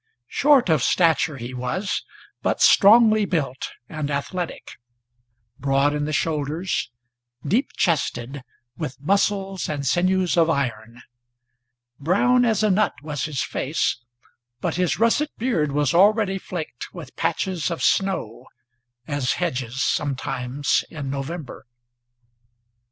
[0.27, 2.03] Short of stature he was,
[2.41, 4.71] but strongly built and athletic,
[5.59, 6.89] Broad in the shoulders,
[7.45, 8.41] deep chested,
[8.75, 11.03] with muscles and sinews of iron;
[11.99, 13.97] Brown as a nut was his face,
[14.59, 18.47] but his russet beard was already Flaked with patches of snow,
[19.07, 21.67] as hedges sometimes in November.